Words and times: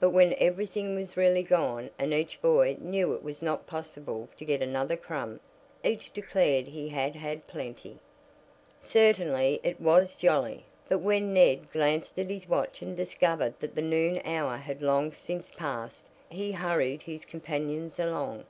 But 0.00 0.08
when 0.12 0.34
everything 0.38 0.94
was 0.94 1.18
really 1.18 1.42
gone, 1.42 1.90
and 1.98 2.14
each 2.14 2.40
boy 2.40 2.78
knew 2.80 3.12
it 3.12 3.22
was 3.22 3.42
not 3.42 3.66
possible 3.66 4.26
to 4.38 4.46
get 4.46 4.62
another 4.62 4.96
crumb, 4.96 5.38
each 5.84 6.10
declared 6.14 6.68
he 6.68 6.88
had 6.88 7.14
had 7.14 7.46
plenty. 7.46 7.98
Certainly 8.80 9.60
it 9.62 9.78
was 9.78 10.16
jolly, 10.16 10.64
but 10.88 11.00
when 11.00 11.34
Ned 11.34 11.70
glanced 11.72 12.18
at 12.18 12.30
his 12.30 12.48
watch 12.48 12.80
and 12.80 12.96
discovered 12.96 13.52
that 13.60 13.74
the 13.74 13.82
noon 13.82 14.22
hour 14.24 14.56
had 14.56 14.80
long 14.80 15.12
since 15.12 15.50
passed, 15.50 16.06
he 16.30 16.52
hurried 16.52 17.02
his 17.02 17.26
companions 17.26 17.98
along. 17.98 18.46